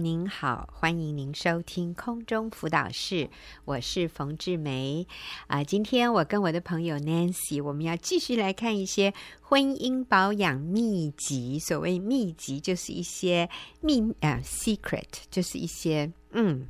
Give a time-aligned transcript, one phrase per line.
[0.00, 3.28] 您好，欢迎您收听空中辅导室，
[3.66, 5.06] 我是冯志梅
[5.46, 5.64] 啊、呃。
[5.64, 11.58] 今天我跟我的朋友 Nancy，我们要继续来看一些婚姻保养秘籍。
[11.58, 13.50] 所谓秘籍，就是一些
[13.82, 16.66] 秘啊、呃、secret，就是一些嗯，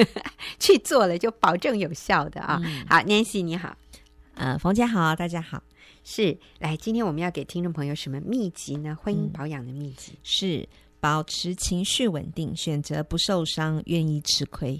[0.60, 2.60] 去做了就保证有效的啊。
[2.62, 3.74] 嗯、好，Nancy 你好，
[4.34, 5.62] 呃，冯姐好，大家好。
[6.04, 8.94] 是，来，今天我们要给听众朋友什么秘籍呢？
[8.94, 10.68] 婚姻保养的秘籍、嗯、是。
[11.06, 14.76] 保持情绪稳定，选择不受伤，愿意吃亏。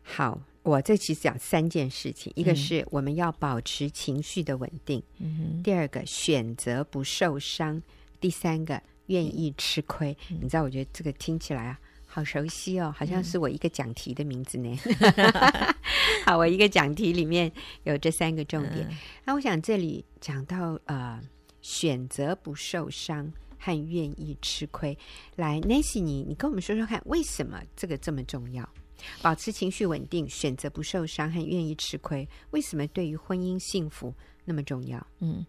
[0.00, 7.82] 好，我这其实讲三件事情：一个是我们要保持情绪的稳定；嗯、第二个选择不受伤；
[8.20, 10.16] 第三个愿意吃亏。
[10.30, 14.78] 嗯、你知道，我觉得这个听起来啊，好熟悉哦，好像是我一个讲题的名字呢。
[14.84, 15.74] 嗯、
[16.24, 17.50] 好，我一个讲题里面
[17.82, 18.88] 有这三个重点。
[19.24, 21.20] 那、嗯、我想这里讲到呃，
[21.62, 23.28] 选择不受伤。
[23.58, 24.96] 和愿意吃亏，
[25.36, 28.68] 来，Nancy，你你跟我们说说看，为什么这个这么重要？
[29.20, 34.12] 保持情绪稳定，选择不受伤，和愿意吃亏，为什么对于婚姻幸福
[34.44, 35.06] 那么重要？
[35.20, 35.44] 嗯，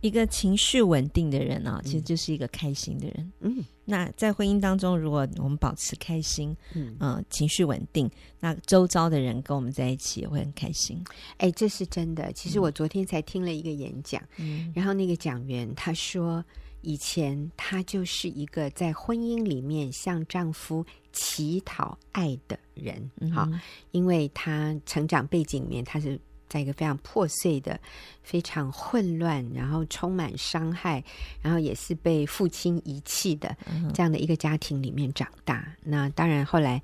[0.00, 3.32] 一个情绪稳定的人啊，其实就是一个开心的人。
[3.40, 10.98] 嗯，那在婚姻当中，如果我们保持开心，嗯、呃，情绪稳定，那周遭的人跟我们在一起也会很开心。
[11.36, 12.32] 哎，这是真的。
[12.32, 16.42] 其实我昨天才听了一个演讲，嗯，然后那个讲员他说。
[16.86, 26.16] 以前她就是一个在婚姻里面向丈夫乞讨爱的人，好、嗯，因为她成长背景里面，她是
[26.48, 27.76] 在一个非常破碎的、
[28.22, 31.02] 非常混乱，然后充满伤害，
[31.42, 33.56] 然后也是被父亲遗弃的
[33.92, 35.74] 这样的一个家庭里面长大。
[35.82, 36.80] 那当然后来，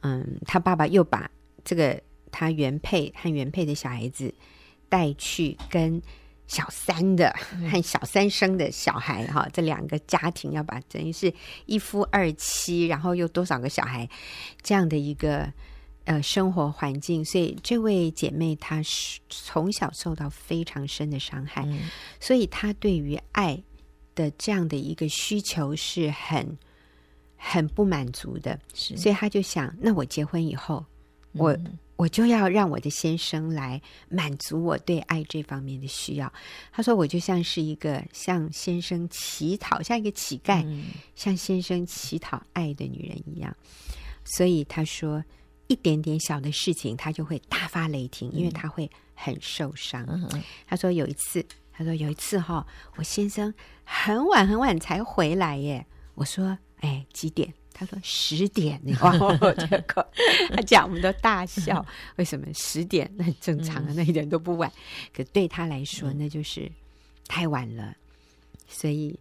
[0.00, 1.30] 嗯，她爸爸又把
[1.64, 4.34] 这个她原配和原配的小孩子
[4.88, 6.02] 带去跟。
[6.46, 7.34] 小三的
[7.70, 11.32] 和小三生的小孩哈，这两个家庭要把等于是
[11.64, 14.08] 一夫二妻，然后又多少个小孩
[14.60, 15.50] 这样的一个
[16.04, 21.88] 呃生活环境，所以这位姐妹她是从小受到非常深的伤害，嗯、
[22.20, 23.62] 所以她对于爱
[24.14, 26.58] 的这样的一个需求是很
[27.36, 28.94] 很不满足的，是。
[28.98, 30.84] 所以她就想，那我结婚以后
[31.32, 31.56] 我。
[31.96, 36.32] 嗯我就要让我的先生来满足我对爱这方面的需要。
[36.72, 43.56] 他说，我就像是一个向先生乞讨，像一个乞丐，嗯、向先生乞讨爱的女人一样。
[44.24, 45.22] 所以他说，
[45.68, 50.04] 一点点小的事情，他就会大发雷霆，因为他会很受伤。
[50.08, 52.66] 嗯、他说有一次，他说有一次哈，
[52.96, 55.86] 我先生很晚很晚才回来耶。
[56.16, 57.54] 我说，哎，几点？
[57.76, 59.10] 他说十点，哇！
[59.66, 60.06] 结果
[60.50, 61.84] 他讲，我们都大笑。
[62.16, 63.12] 为什么十点？
[63.16, 64.72] 那很正常啊，那一点都不晚。
[65.12, 66.70] 可对他来说，那就是
[67.26, 67.92] 太晚了。
[68.68, 69.18] 所以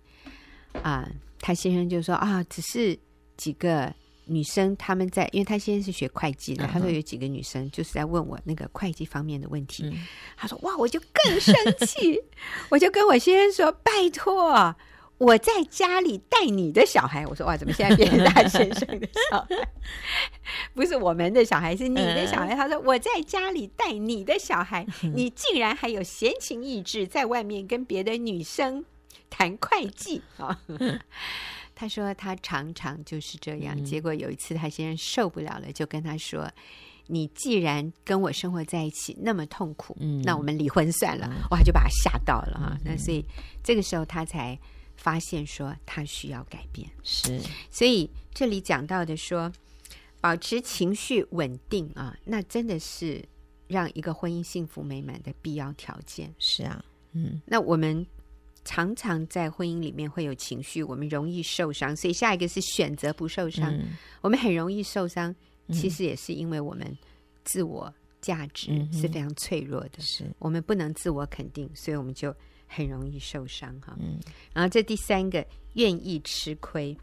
[0.83, 1.09] 啊，
[1.41, 2.97] 他先生就说啊，只是
[3.35, 3.91] 几个
[4.25, 9.91] 女生他们在，因为他先生是学会计的，他说有几个女生就是在问我那个会计方面的问题。
[10.37, 11.55] 他说哇，我就更生
[11.87, 12.21] 气，
[12.69, 14.75] 我就跟我先生说，拜托。
[15.23, 19.47] 我在家里带你的小孩，我说哇，怎么现在变成大先生的小孩？
[20.73, 22.53] 不是我们的小孩，是你的小孩。
[22.53, 24.85] 他说我在家里带你的小孩，
[25.15, 28.83] 你竟然还有闲情逸致在外面跟别的女生
[29.29, 30.59] 谈会计啊？
[31.73, 33.81] 他说他常常就是这样。
[33.85, 36.51] 结果有一次他先生受不了了，就跟他说
[37.07, 39.95] ：“你既然跟我生活在一起那么痛苦，
[40.25, 42.77] 那我们离婚算了。”哇，就把他吓到了啊！
[42.83, 43.23] 那所以
[43.63, 44.59] 这个时候他才。
[45.03, 47.37] 发现说他需要改变，是，
[47.69, 49.51] 所以这里讲到的说，
[50.21, 53.21] 保持情绪稳定啊，那真的是
[53.67, 56.33] 让一个婚姻幸福美满的必要条件。
[56.39, 56.81] 是啊，
[57.11, 58.07] 嗯，那我们
[58.63, 63.75] 常常在婚姻里面会有情绪，我们容易受伤，所以下一个是选择不受伤。
[63.75, 65.35] 嗯、我们很容易受伤，
[65.73, 66.97] 其实也是因为我们
[67.43, 72.33] 自我价值是非常脆弱的，是、嗯、我们不能自我肯定，所以我们就。
[72.73, 74.19] 很容易受伤哈，嗯，
[74.53, 76.97] 然后这第三个愿意吃亏，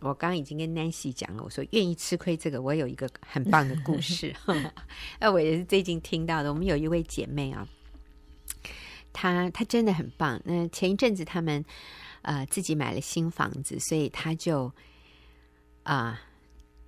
[0.00, 4.34] 我刚刚已经跟 Nancy 讲了，我说愿意吃亏这个，我有一个很棒的故事，
[5.20, 6.52] 那我也是最近听到的。
[6.52, 7.68] 我们有一位姐妹啊，
[9.12, 10.40] 她她真的很棒。
[10.44, 11.64] 那前一阵子他们
[12.22, 14.66] 呃自己买了新房子，所以她就
[15.82, 16.18] 啊、呃、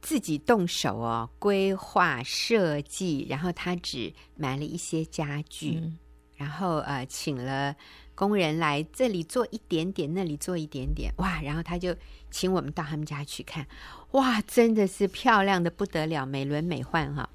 [0.01, 5.99] 自己动手哦，规划设计，然后她只买了一些家具，嗯、
[6.43, 7.75] 然后呃请了。
[8.15, 11.41] 工人来这里做一点点，那里做一点点，哇！
[11.41, 11.97] 然后他就
[12.31, 13.67] 请我们到他们家去看，
[14.13, 17.29] 哇，真的是漂亮的不得了，美轮美奂哈。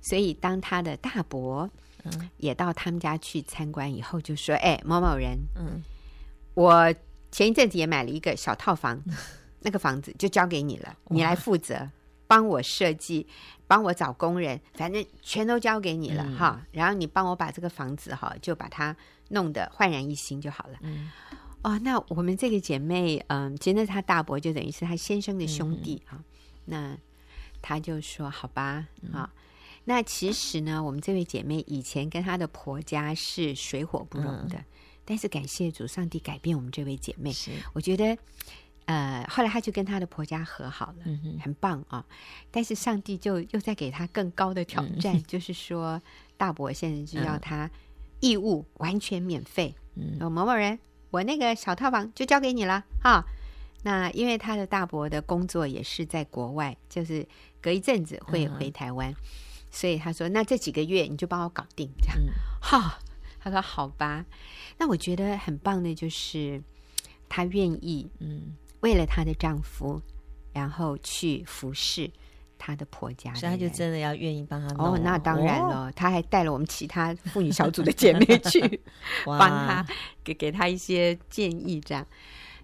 [0.00, 1.70] 所以当他的大伯
[2.04, 5.82] 嗯也到他们家去参观以后，就说：“哎，某某人，嗯，
[6.54, 6.92] 我
[7.30, 9.00] 前一阵子也买了一个小套房，
[9.60, 11.90] 那个房子就交给你了，你来负责。”
[12.32, 13.26] 帮我设计，
[13.66, 16.66] 帮我找工人，反正全都交给你了、嗯、哈。
[16.72, 18.96] 然后你帮我把这个房子哈，就把它
[19.28, 20.78] 弄得焕然一新就好了。
[20.80, 21.10] 嗯，
[21.60, 26.24] 哦，那我们这个姐妹，嗯，其实她大伯就等于是她先生的兄弟哈、嗯。
[26.64, 26.98] 那
[27.60, 29.28] 她就说：“好吧，啊、嗯，
[29.84, 34.56] 那其实呢，我们这位姐妹以前跟她的婆家是水火不容的。
[34.56, 34.64] 嗯”
[35.04, 37.30] 但是感谢主，上帝改变我们这位姐妹。
[37.74, 38.16] 我觉得，
[38.86, 42.04] 呃，后来她就跟她的婆家和好了，嗯、很棒啊。
[42.50, 46.00] 但是上帝就又在给她更高的挑战，嗯、就是说
[46.36, 47.70] 大伯现在就要她
[48.20, 49.74] 义务完全免费。
[49.94, 50.78] 嗯，某某人，
[51.10, 53.24] 我那个小套房就交给你了哈。
[53.84, 57.26] 那因为他的大伯的工作也是在国外，就是
[57.60, 59.16] 隔一阵子会回台湾，嗯、
[59.70, 62.16] 所以他说：“那这几个月你就帮我搞定，这样。
[62.18, 62.32] 嗯”
[62.62, 62.98] 哈。
[63.44, 64.24] 他说：“好吧，
[64.78, 66.62] 那我觉得很棒的，就是
[67.28, 70.00] 他愿意，嗯，为了她的丈夫，
[70.52, 72.08] 然后去服侍
[72.58, 74.94] 她的婆家，所以她就真的要愿意帮她弄。
[74.94, 78.80] 哦，那当然了，她、哦、还带了我们其他妇女小组的姐妹去
[79.26, 79.84] 帮她，
[80.22, 82.06] 给给她一些建议，这样。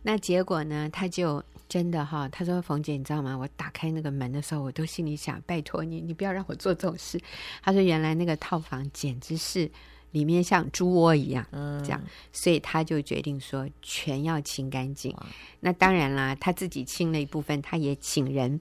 [0.03, 3.37] 那结果呢，她就真的哈，她说：‘冯姐，你知道吗？
[3.37, 7.21] 我打开那个门的时候，我都心里想，拜托你，你不要让我做这种事。’
[7.63, 9.69] 她说：‘原来那个套房简直是……’
[10.13, 12.03] 里面像猪窝一样，嗯，这样，
[12.33, 15.15] 所以他就决定说全要清干净。
[15.61, 18.61] 那当然啦，他自己清了一部分，他也请人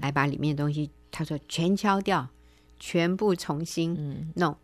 [0.00, 2.26] 来把里面的东西，他说全敲掉，
[2.78, 4.56] 全部重新弄。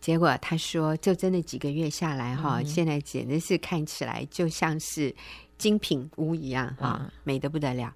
[0.00, 5.12] 结果他说，就真的几个月下来哈，现在简直是看起来就像是
[5.58, 7.92] 精品屋一样哈，美得不得了。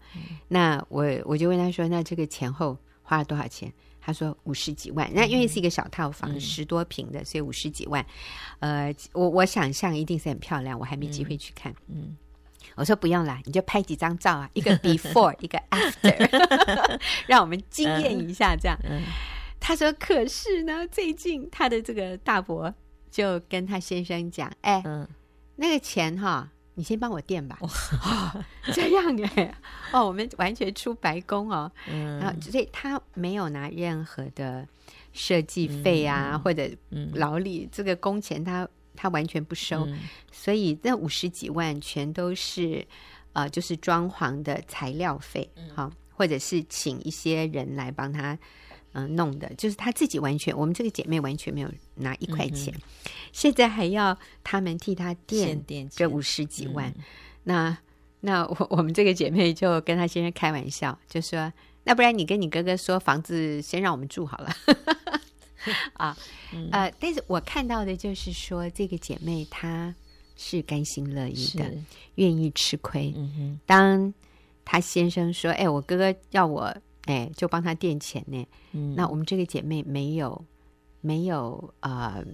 [0.48, 3.72] 那我我就问他说，那这个前后花了多少钱？
[4.04, 8.04] 他说五十几万，那因为是一个小套房，嗯、十多平的，所以五十几万。
[8.58, 11.72] 呃，我我想象一定是很漂亮，我还没机会去看。
[11.86, 12.16] 嗯，嗯
[12.74, 18.56] 我说不用啦，你就拍几张照啊，一个 before，一个 after， 让我们惊艳一下。
[18.56, 19.02] 这样，嗯、
[19.60, 22.74] 他说，可是呢，最近他的这个大伯
[23.08, 25.08] 就跟他先生讲，哎，嗯、
[25.54, 26.50] 那个钱哈。
[26.74, 29.54] 你先帮我垫吧，哦， 这样哎，
[29.92, 34.66] 哦，我们完全出白工哦，嗯，然后所以他没有拿任何的
[35.12, 36.68] 设计费啊，嗯、或者
[37.12, 38.66] 劳力，嗯、这个工钱他
[38.96, 39.98] 他完全不收，嗯、
[40.30, 42.86] 所以那五十几万全都是
[43.32, 48.38] 呃，就是装潢的材料费，好、嗯，或者是请一些人来帮他。
[48.92, 52.80] 嗯、呃，弄的就是他自己完全，我们这个姐妹完全没有拿一块钱，嗯、
[53.32, 56.88] 现在还要他们替他垫这五十几万。
[56.90, 57.04] 嗯、
[57.44, 57.78] 那
[58.20, 61.52] 那我 我们这个姐妹就跟他先生开玩笑，就说
[61.84, 64.54] ：“那不然你跟你哥哥说，房子先让我们住好了。
[65.94, 66.16] ”啊，
[66.52, 69.94] 嗯、呃，但是我看到的就是说，这个姐妹她
[70.36, 71.72] 是甘心乐意的，
[72.16, 73.12] 愿意吃亏。
[73.16, 74.12] 嗯、哼当
[74.64, 78.46] 她先生说：“哎，我哥哥要我。”哎，就帮他垫钱呢。
[78.72, 80.44] 嗯，那我们这个姐妹没有
[81.00, 82.24] 没有呃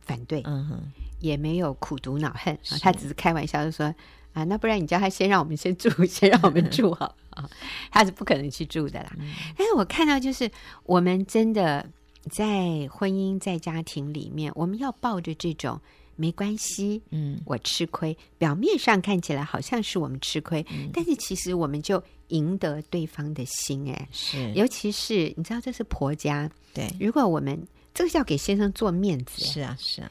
[0.00, 3.94] 反对，嗯哼，也没有苦读恼恨啊，她只是开玩笑就说
[4.32, 7.48] 啊，那不然你叫他先让我们先住，先让我们住好 啊，
[7.90, 9.12] 他是不可能去住的啦。
[9.56, 10.50] 但是我看到就是
[10.84, 11.88] 我们真的
[12.30, 15.80] 在婚姻在家庭里面，我们要抱着这种。
[16.16, 27.60] 没关系，嗯，我吃亏，表面上看起来好像是我们吃亏，嗯、但是其实我们就赢得对方的心，哎，是，尤其是你知道这是婆家，对，如果我们
[27.92, 30.10] 这个是要给先生做面子，是啊，是啊，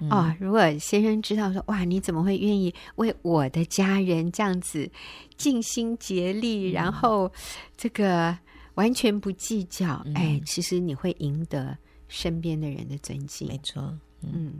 [0.00, 4.90] 嗯、哦，如果先生知道说，哇，你怎么会愿意为我的家人这样子
[5.36, 7.30] 尽心竭力，嗯、然后
[7.76, 8.36] 这个
[8.74, 11.76] 完全不计较，嗯、哎，其实你会赢得
[12.08, 13.82] 身边的人的尊敬，没错，
[14.22, 14.30] 嗯。
[14.32, 14.52] 嗯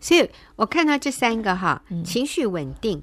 [0.00, 3.02] 所以我看到这三个哈，情绪稳定，嗯、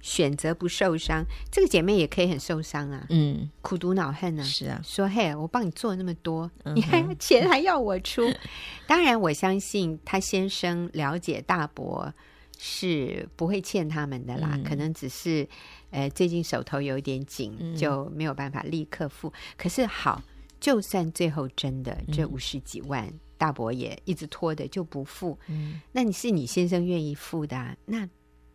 [0.00, 8.22] 选择不受伤，这个姐妹也可以很受伤啊，嗯，苦读恼恨啊，是啊，说嘿，我帮你做那么多，你还 钱还要我出？
[8.86, 12.12] 当然，我相信她先生了解大伯
[12.58, 15.46] 是不会欠他们的啦，嗯、可能只是
[15.90, 19.32] 呃最近手头有点紧，嗯、就没有办法立刻付。
[19.56, 20.22] 可是好，
[20.60, 23.12] 就算最后真的这五十几万。
[23.36, 28.08] 嗯大伯也一直拖的就不付，嗯，那你是你先生愿意付的，啊，那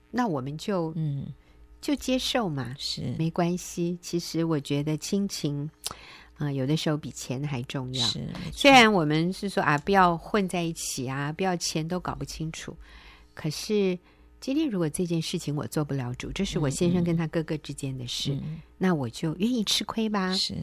[0.09, 1.27] 那我们就嗯
[1.79, 3.95] 就接受嘛，是没关系。
[4.01, 5.69] 其实我觉得亲情
[6.37, 8.07] 啊， 呃，有的时候比钱还重要。
[8.07, 12.75] 是，虽然我们是说啊，不要混在一起啊，不要钱都搞不清楚。
[13.35, 13.97] 可是
[14.39, 20.33] 今天如果这件事情我做不了主，这是我先生跟他哥哥之间的事，嗯嗯，那我就愿意吃亏吧。
[20.33, 20.55] 是。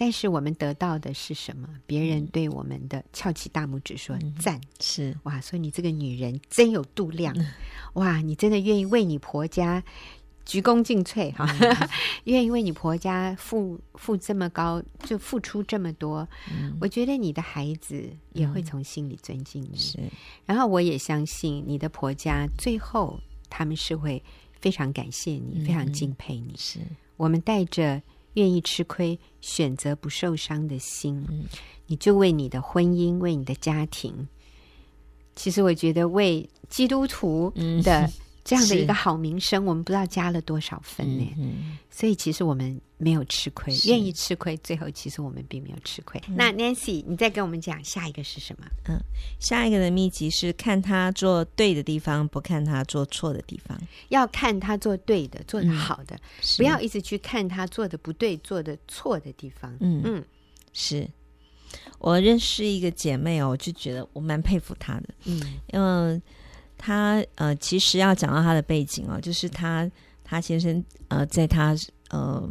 [0.00, 1.68] 但是我们得到的是什么？
[1.84, 5.18] 别人对我们的翘起大拇指说赞，嗯、是。
[5.24, 7.44] 哇，说你这个女人真有度量，嗯、
[7.94, 9.82] 哇，你真的愿意为你婆家
[10.44, 11.44] 鞠躬尽瘁哈，
[12.24, 19.76] 愿意为你婆家付付这么高，就付出这么多，嗯、我觉得你的孩子也会从心里尊敬你。
[19.76, 19.98] 是，
[20.46, 23.18] 然后我也相信你的婆家最后
[23.50, 24.22] 他们是会
[24.60, 26.54] 非常感谢你，嗯、非常敬佩你。
[26.56, 26.78] 是，
[27.16, 28.00] 我们带着
[28.34, 31.44] 愿意吃亏、选择不受伤的心，嗯、
[31.86, 34.28] 你就为你的婚姻、为你的家庭，
[35.34, 38.12] 其实我觉得为基督徒的、嗯。
[38.48, 41.34] 这样的一个好名声，我们不知道加了多少分呢？
[41.36, 46.18] 嗯、所以其实我们没有吃亏，愿意吃亏，最后其实我们并没有吃亏。
[46.28, 48.66] 嗯、那 Nancy，你再跟我们讲下一个是什么？
[48.88, 48.98] 嗯，
[49.38, 53.78] 下一个的秘籍是看他做对的地方，不看他做错的地方。
[54.08, 59.76] 要看他做对的，做的好的，嗯、不要一直去看他做的不对、做的错的地方。
[59.80, 60.24] 嗯嗯，
[60.72, 61.06] 是
[61.98, 65.08] 我认识一个姐妹哦，我就觉得我蛮佩服她的。
[65.26, 66.22] 嗯嗯。
[66.78, 69.90] 他呃，其实要讲到他的背景哦，就是他
[70.24, 71.76] 他先生呃，在他
[72.10, 72.48] 呃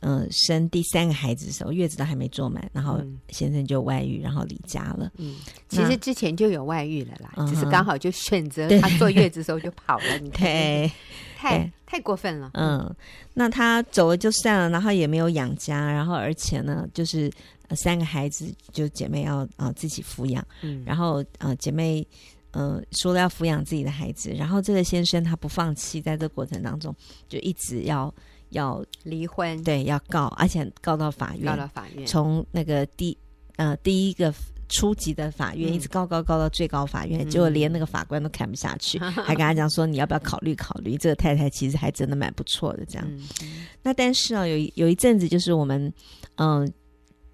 [0.00, 3.00] 呃生第三个孩子的时候，月子都还没坐满，然后
[3.30, 5.10] 先生就外遇，然后离家了。
[5.16, 5.36] 嗯，
[5.68, 10.18] 其实之前就有外遇了啦，那只是刚好就选择他坐月子的时候就跑了。
[10.20, 12.50] 你太太过分了。
[12.54, 12.94] 嗯，
[13.32, 17.30] 那他走了就算了，然后也没有养家，然后而且呢，就是
[17.70, 20.46] 三个孩子就姐妹要啊、呃、自己抚养。
[20.60, 22.06] 嗯，然后呃姐妹。
[22.52, 26.94] 呃，说了要抚养自己的孩子，然后这个先生他不放弃，在这个过程当中
[27.28, 28.14] 就一直要
[28.50, 33.16] 要离婚，对，要告，而且告到法院，告到法院，从那个第
[33.56, 34.32] 呃第一个
[34.68, 40.96] 初级的法院、嗯、一直告告告到最高法院，结果连那个法官都看不下去，嗯、还跟他讲说 你要不要考虑考虑？
[40.98, 43.06] 这个太太其实还真的蛮不错的，这样。
[43.40, 45.92] 嗯、那但是啊，有有一阵子就是我们
[46.36, 46.60] 嗯。
[46.60, 46.68] 呃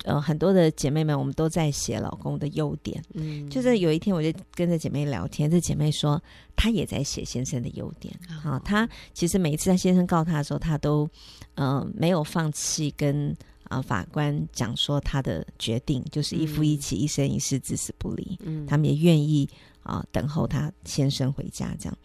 [0.04, 3.02] 呃，很多的姐妹们，我们都在写老公的优点。
[3.14, 6.22] 嗯，就是有一天，我就跟着姐妹聊天，这姐妹说，
[6.54, 8.14] 她也在写先生的优点。
[8.28, 11.08] 啊、哦，她其实每一次她先生告她的时候，她都
[11.56, 13.30] 嗯、呃、没有放弃跟
[13.64, 18.38] 啊、呃、法官讲说她的决定，就是一夫一妻，嗯、一生一世，至死不离。
[18.42, 19.48] 嗯，他们也愿意
[19.82, 21.98] 啊、呃、等候她先生回家这样。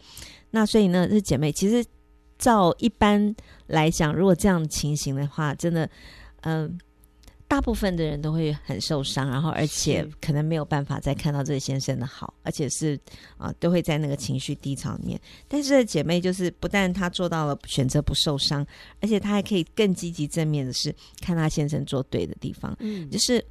[0.50, 1.84] 那所以呢，这姐妹其实
[2.38, 3.32] 照一般
[3.68, 5.88] 来讲，如果这样情形的话，真的，
[6.40, 6.70] 嗯、呃。
[7.54, 12.98] 大部分的人都会很受伤，然后而且可能没有办法再看到这个先生的好，而且是
[13.36, 15.20] 啊、呃，都会在那个情绪低潮里面。
[15.46, 18.66] 但是这姐妹就是不但她做到了选择不受伤，
[19.00, 22.76] 而且她还可以更积极正面的是看她先生做对的地方。
[22.80, 23.44] 嗯，就是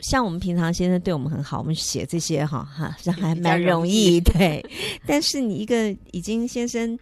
[0.00, 4.20] 像我们平常先生对我们很好，我们写这些哈哈，这还蛮容易。
[4.20, 4.60] 对，
[5.06, 6.98] 但是你一个已经先生。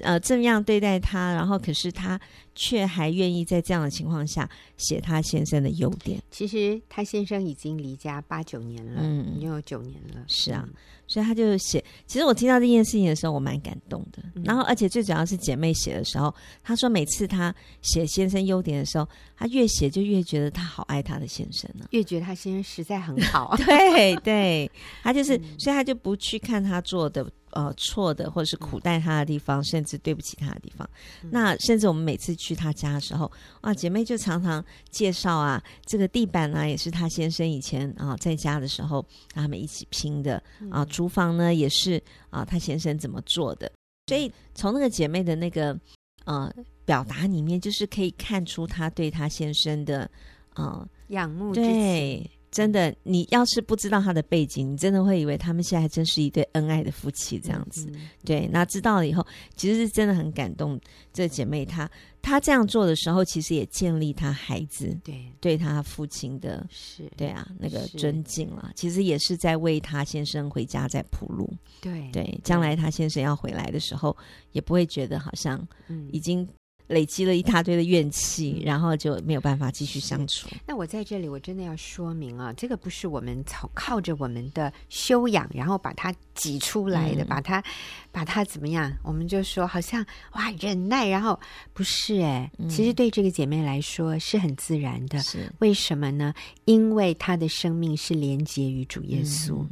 [0.00, 2.18] 呃，这样对待他，然后可是他
[2.54, 6.20] 却还愿意在这样的情况下写他先生的优点。
[6.30, 10.24] 其实他先生已经离家八九年了，嗯，有九年了。
[10.26, 10.66] 是啊，
[11.06, 11.84] 所以他就写。
[12.06, 14.22] 其实我听到这件事情的时候，我蛮感动的。
[14.34, 23.54] 嗯、然后，而且最主要是姐妹写的时候，她说每次她写先生优点的时候，她越写就越觉得她好爱她的先生呢，越觉得他先生实在很好。
[23.66, 24.70] 对对，
[25.02, 27.30] 她就是，嗯、所以她就不去看他做的。
[27.52, 30.88] 呃，错的或者是苦待他的地方，嗯、甚至对不起他的地方，
[31.22, 33.30] 嗯、那甚至我们每次去他家的时候，
[33.60, 40.42] 啊，姐妹就常常介绍啊，这个地板呢、啊、也是他先生以前啊在家的时候他们一起拼的。
[40.70, 43.70] 啊，厨房呢也是啊他先生怎么做的，
[44.06, 45.78] 所以从那个姐妹的那个
[46.24, 46.52] 呃
[46.84, 50.10] 表达里面，就是可以看出他对他先生的
[50.54, 52.30] 呃仰慕对。
[52.52, 57.90] 真的，你要是不知道他的背景，你真的会以为他们现在还真是一对恩爱的夫妻这样子。
[57.94, 60.78] 嗯、对，那知道了以后，其实是真的很感动。
[61.14, 61.90] 这姐妹她
[62.20, 68.70] 她这样做的时候，其实也建立她孩子对对她父亲的，是对啊那个尊敬了。
[68.76, 71.50] 其实也是在为她先生回家在铺路。
[71.80, 74.14] 对对，将来她先生要回来的时候，
[74.52, 75.66] 也不会觉得好像
[76.10, 76.46] 已经。
[76.92, 80.48] 累积了一大堆的怨气，然后就没有办法继续相处。
[80.66, 87.62] 那我在这里，我真的要说明啊，这个不是我们靠靠着我们的修养，然后把它挤出来的，嗯、把它
[88.10, 88.92] 把它怎么样？
[89.02, 91.38] 我们就说好像哇忍耐，然后
[91.72, 95.18] 不是哎，其实对这个姐妹来说是很自然的。
[95.20, 96.34] 是为什么呢？
[96.66, 99.70] 因为她的生命是连接于主耶稣，嗯、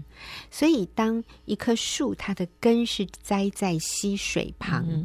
[0.50, 5.04] 所以当一棵树，它的根是栽在溪水旁，嗯、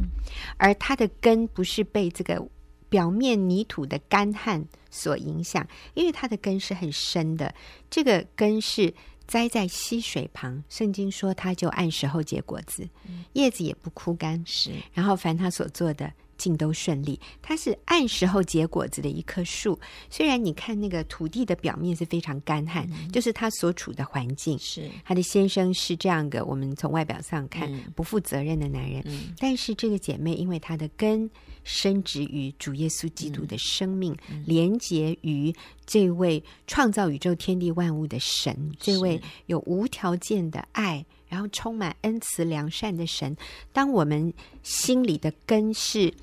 [0.57, 2.47] 而它的根不是被这个
[2.89, 7.53] 表面泥土的干旱所影响，因为它的根是很深的。
[7.89, 8.93] 这个根是
[9.27, 12.87] 栽在溪水旁，圣经说它就按时候结果子，
[13.33, 14.41] 叶子也不枯干。
[14.45, 17.19] 是，然后凡他所做的尽都顺利。
[17.41, 19.79] 它是按时候结果子的一棵树。
[20.09, 24.57] 虽然你看那个土地的表面是非常干旱，嗯、就是它所处的环境。
[24.59, 29.01] 是她的先生是这样的，我们从外表上看、嗯、不负责任的男人。
[29.05, 31.29] 嗯、但是这个姐妹因为她的根
[31.63, 35.53] 深植于主耶稣基督的生命，嗯、连结于
[35.85, 41.05] 这位创造宇宙天地万物的神，这位有无条件的爱。
[41.27, 43.35] 然后充满恩慈良善的神，
[43.73, 46.13] 当我们心里的根是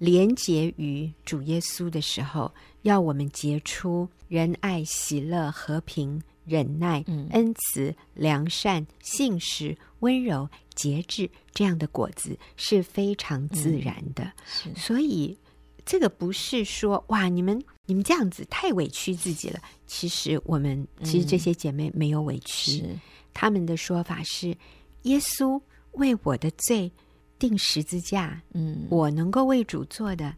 [0.00, 2.50] 连结于主耶稣的时候，
[2.82, 14.32] 要我们结出仁爱、喜乐、和平、忍耐、恩慈、良善、信实、温柔、节制这样的果子是非常自然的。
[14.64, 15.36] 嗯、所以
[15.84, 19.60] 这个不是说哇，你们你们这样子太委屈自己了。
[19.86, 22.80] 其实我们其实这些姐妹没有委屈。
[22.86, 22.98] 嗯
[23.32, 24.56] 他们的说法是：
[25.02, 25.60] 耶稣
[25.92, 26.90] 为我的罪
[27.40, 30.32] 钉十字架，嗯，我能够为主做的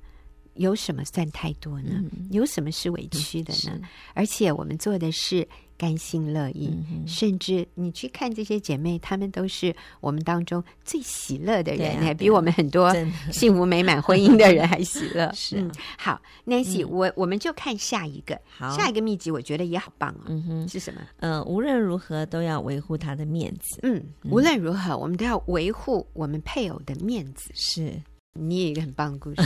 [0.55, 1.91] 有什么算太多呢？
[1.97, 3.73] 嗯、有什么是委屈的呢？
[3.75, 3.83] 嗯、
[4.15, 5.47] 而且我们做的是。
[5.83, 12.95] 甘心乐意，嗯、甚至你去看这些姐妹，她们都是我们当中最喜乐的人，还、啊、 比我们很多
[13.33, 15.29] 幸福美满婚姻的人还喜乐。
[15.35, 20.23] 是、啊嗯，好，Nancy，、嗯、我我们就看下一个，好下一个秘籍，我觉得也好棒哦。
[20.29, 21.01] 嗯哼，是什么？
[21.19, 23.81] 嗯、呃，无论如何都要维护他的面子。
[23.83, 27.51] 嗯，无论如何，我们都要维护我们配偶的面子。
[27.55, 27.93] 是，
[28.39, 29.43] 你一个很棒的故事。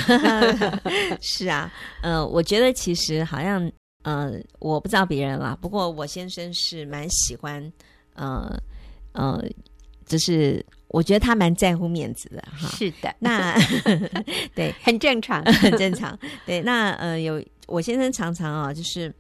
[1.23, 3.73] 是啊，呃，我觉得其实好像。
[4.06, 7.60] 嗯、呃，我不知道别人啦，不过我先生是蛮喜欢，
[8.14, 8.56] 呃
[9.12, 9.42] 呃，
[10.06, 12.68] 就是我觉得他蛮在乎面子的哈。
[12.68, 13.54] 是的，那
[14.54, 16.16] 对，很正常， 很正常。
[16.46, 19.12] 对，那呃，有我先生常常啊，就是。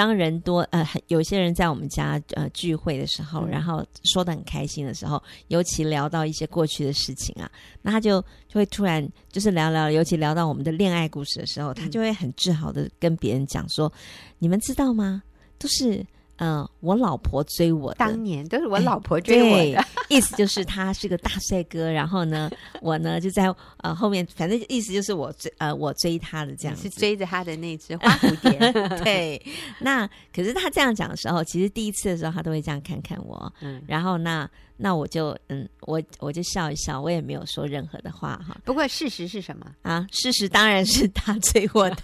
[0.00, 7.50] 当人多，呃，有些人在我们家呃聚会的时候，然后说的很开心的时候，尤其聊到一些过去的事情啊，
[7.82, 14.00] 那他就就会突然就是聊聊，尤其聊到我们的恋爱故事的时候，他就会很自豪的跟别人讲说：“嗯、
[14.38, 15.22] 你们知道吗？
[15.58, 16.02] 都是。”
[16.40, 28.72] 嗯，我老婆追我的，当年都是我老婆追我的，意思就是他是个大帅哥，然后呢， 我呢就在呃后面，反正意思就是我追呃我追他的这样子，是追着他的那只花蝴蝶。
[29.04, 29.40] 对，
[29.80, 34.48] 那可是他这样讲的时候，其实第一次的时候他都会这样看看我，嗯，然后那
[34.78, 38.56] 那我就嗯我我就笑一笑，我也没有说任何的话哈。
[38.64, 40.06] 不过事实是什么啊？
[40.10, 41.96] 事实当然是他追我的。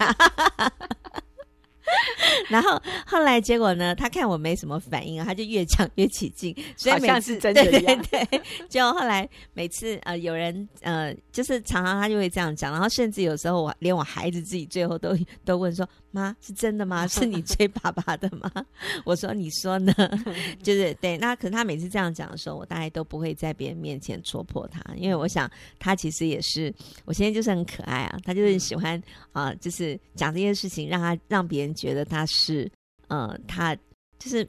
[2.49, 3.95] 然后后来结果呢？
[3.95, 8.43] 他看我没什么反应啊，他就越讲越起劲，所以每次好像是真的对对对。
[8.69, 17.07] 就后来每次呃有人呃就是常常他就会这样讲，然后甚至有时候我连我孩子自己最后都都问说：“妈是真的吗？
[17.09, 18.51] 是你追爸爸的吗？”
[19.05, 19.93] 我说：“你说呢？”
[20.65, 21.17] 就是对。
[21.19, 25.49] 那可是他每次这样讲的时候，我大概都不会在别人面前戳破他，因为我想
[25.79, 26.75] 他其实也是
[27.05, 28.99] 我现在就是很可爱啊，他就是喜欢
[29.33, 31.77] 啊、呃，就是讲这些事情，让他让别人。
[31.77, 32.71] 觉得他是，
[33.09, 33.77] 呃，他
[34.19, 34.49] 就是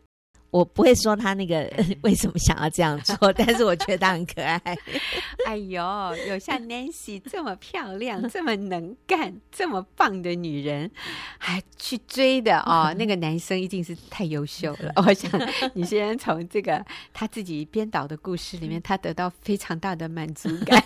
[0.49, 1.71] 我不会说他那个
[2.03, 4.59] 为什么想要这样做，但是我觉得他很可爱。
[5.45, 5.83] 哎呦，
[6.27, 10.89] 有像 Nancy 这么漂亮、这么能干、这么棒的女人，
[11.37, 14.93] 还去追的哦， 那个男生一定是太优秀了。
[15.05, 15.29] 我想
[15.73, 16.83] 你先从这个
[17.13, 20.81] 他自己编导的故事里面，他得到非常大的满足感。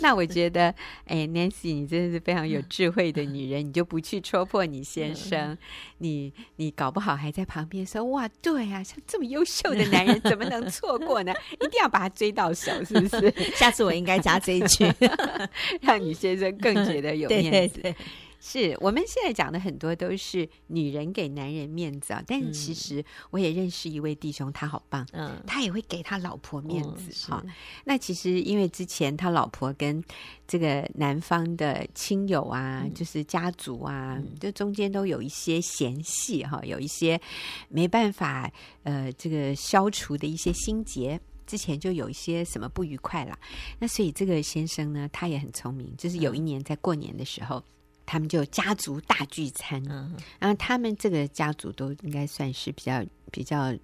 [0.00, 0.74] 那我觉得，
[1.06, 5.56] 哎，Nancy，你真的是非常有智慧的女人，你就不去戳破你先生，
[5.98, 11.34] 你你搞不好还在旁边说，哇，对啊，像这么优秀的男人，怎么能错过呢？
[11.60, 13.32] 一定要把他追到手，是不是？
[13.54, 14.90] 下次我应该加这一句，
[15.82, 17.80] 让你先生更觉得有面子。
[17.82, 17.96] 对对对
[18.40, 27.38] 是我们现在讲的很多都是女人给男人面子啊，但是其实我也认识一位弟兄，他好棒，嗯，他也会给他老婆面子哈。
[27.38, 27.44] 哦，
[27.84, 30.02] 那其实因为之前他老婆跟
[30.46, 37.20] 这个男方的亲友啊，嗯，就是家族啊，就中间都有一些嫌隙哈，有一些
[37.68, 38.50] 没办法
[38.84, 43.38] 呃这个消除的一些心结，之前就有一些什么不愉快啦。
[43.78, 47.64] 那所以这个先生呢，他也很聪明，就是有一年在过年的时候。
[48.06, 53.74] 他们就家族大聚餐，嗯、哼然后他们这个家族都应该算是比较比较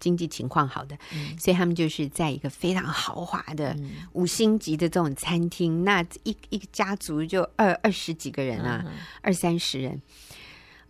[0.00, 3.76] 经济情况好的，嗯、所以他们就是在一个非常豪华的
[4.14, 10.00] 五星级的这种餐厅，嗯、那一一个家族就二二十几个人啊，嗯、二三十人，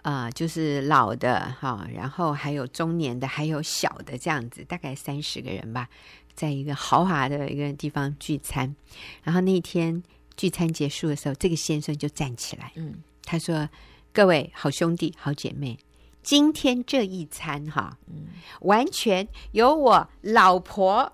[0.02, 5.88] 啊、呃，就是老的哈，然后还有中年的，还有小的这样子，大概三十个人吧，
[6.34, 8.76] 在一个豪华的一个地方聚餐，
[9.24, 10.02] 然后那一天。
[10.38, 13.68] 聚餐结束的时候，这个先生就站起来，嗯，他说
[14.14, 15.77] ：“各位好兄弟、好姐妹，
[16.22, 18.29] 今天这一餐哈，嗯，
[18.61, 21.12] 完全由我老婆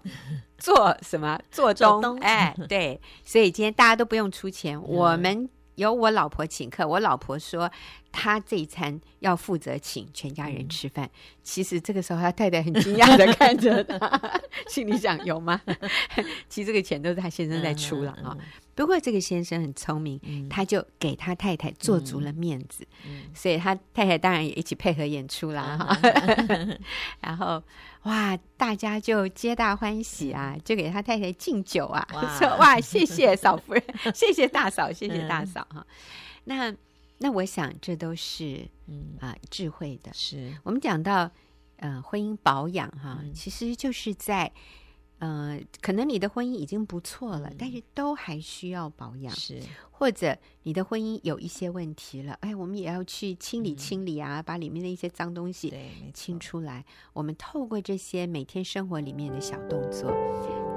[0.58, 6.86] 做什么做东，哎，对，所以今天大家都不用出钱，嗯、我们由我老婆请客。
[6.86, 7.70] 我老婆说
[8.12, 11.06] 她这一餐要负责请全家人吃饭。
[11.06, 15.60] 嗯、其实这个时候，他太太很惊讶的看着他， 心里想有吗？
[16.48, 18.36] 其实这个钱都是他先生在出了啊。
[18.36, 22.86] 嗯嗯嗯不过这个先生很聪明，嗯、他就给他太太做足了面子，
[23.32, 25.78] 所以他太太当然也一起配合演出啦。
[25.78, 26.80] 哈、嗯，
[27.22, 27.62] 然后
[28.02, 32.22] 哇，大家就皆大欢喜啊，就给他太太敬酒啊，哇。
[32.36, 33.82] 说哇，谢谢嫂夫 人，
[34.14, 35.76] 谢谢大嫂，谢谢大嫂哈。
[35.78, 35.86] 嗯、
[36.44, 36.76] 那
[37.18, 39.16] 那我想这都是嗯。
[39.20, 40.52] 啊、呃、智慧的，是。
[40.64, 41.30] 我们讲到
[41.76, 44.50] 呃婚姻保养哈，嗯、其实就是在。
[45.24, 49.58] 呃，可能你的婚姻已经不错了，嗯、但是都还需要保养，是
[49.90, 55.72] 或者你的婚姻有一些问题了，哎，我们也要去清理清理啊，嗯、把里面的一些脏东西
[56.12, 56.84] 清出来。
[57.14, 60.12] 我们透过这些每天生活里面的小动作，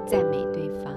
[0.06, 0.94] 赞美对方，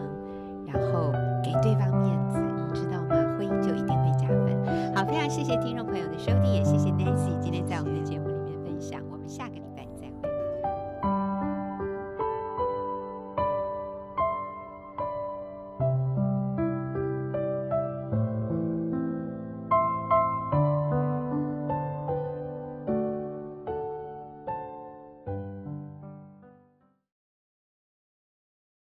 [0.65, 1.11] 然后
[1.43, 3.15] 给对方面子，你知道吗？
[3.37, 4.95] 婚姻就一定会加分。
[4.95, 7.11] 好，非常谢谢听众朋友的收听，也谢谢大家。